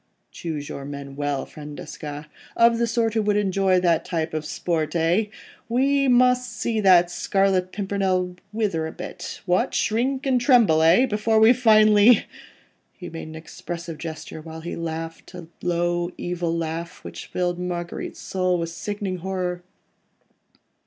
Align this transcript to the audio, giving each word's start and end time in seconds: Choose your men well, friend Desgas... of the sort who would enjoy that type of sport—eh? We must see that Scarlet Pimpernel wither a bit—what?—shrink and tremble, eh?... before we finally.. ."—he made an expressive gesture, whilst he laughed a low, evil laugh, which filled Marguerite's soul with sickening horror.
Choose 0.31 0.67
your 0.67 0.83
men 0.83 1.15
well, 1.15 1.45
friend 1.45 1.77
Desgas... 1.77 2.25
of 2.57 2.79
the 2.79 2.87
sort 2.87 3.13
who 3.13 3.21
would 3.21 3.37
enjoy 3.37 3.79
that 3.79 4.03
type 4.03 4.33
of 4.33 4.45
sport—eh? 4.47 5.25
We 5.69 6.07
must 6.07 6.51
see 6.59 6.79
that 6.79 7.11
Scarlet 7.11 7.71
Pimpernel 7.71 8.35
wither 8.51 8.87
a 8.87 8.91
bit—what?—shrink 8.91 10.25
and 10.25 10.41
tremble, 10.41 10.81
eh?... 10.81 11.05
before 11.05 11.39
we 11.39 11.53
finally.. 11.53 12.25
."—he 12.97 13.09
made 13.11 13.27
an 13.27 13.35
expressive 13.35 13.99
gesture, 13.99 14.41
whilst 14.41 14.65
he 14.65 14.75
laughed 14.75 15.35
a 15.35 15.45
low, 15.61 16.09
evil 16.17 16.51
laugh, 16.57 17.03
which 17.03 17.27
filled 17.27 17.59
Marguerite's 17.59 18.19
soul 18.19 18.57
with 18.57 18.69
sickening 18.69 19.17
horror. 19.17 19.61